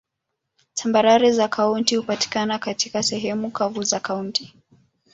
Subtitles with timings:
[0.73, 4.53] Tambarare za kaunti hupatikana katika sehemu kavu za kaunti.